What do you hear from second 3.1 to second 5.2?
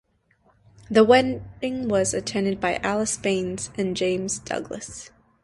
Baines and James Douglas.